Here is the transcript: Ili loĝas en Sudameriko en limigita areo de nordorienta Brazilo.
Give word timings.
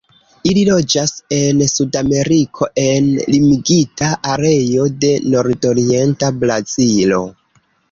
Ili 0.51 0.61
loĝas 0.69 1.11
en 1.39 1.61
Sudameriko 1.71 2.69
en 2.85 3.11
limigita 3.35 4.11
areo 4.39 4.89
de 5.05 5.13
nordorienta 5.37 6.35
Brazilo. 6.45 7.25